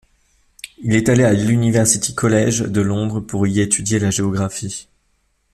Il 0.79 0.95
est 0.95 1.09
allé 1.09 1.23
à 1.23 1.31
l'University 1.33 2.15
College 2.15 2.63
de 2.63 2.81
Londres 2.81 3.19
pour 3.19 3.45
y 3.45 3.59
étudier 3.61 3.99
la 3.99 4.09
géographie. 4.09 4.87